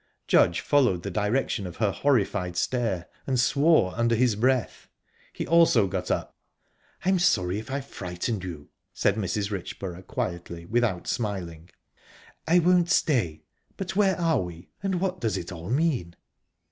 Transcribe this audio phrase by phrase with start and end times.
[0.27, 4.87] Judge followed the direction of her horrified stare, and swore under his breath;
[5.31, 6.35] he also got up.
[7.05, 9.51] "I'm sorry if I've frightened you," said Mrs.
[9.51, 11.69] Richborough quietly, without smiling.
[12.47, 13.43] "I won't stay
[13.77, 16.15] but where are we, and what does it all mean?"